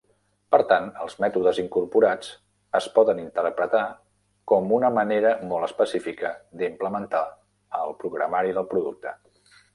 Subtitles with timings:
[0.53, 2.31] Per tant, els mètodes incorporats
[2.79, 3.83] es poden interpretar
[4.53, 7.23] com una manera molt específica d'implementar
[7.83, 9.15] el programari del producte.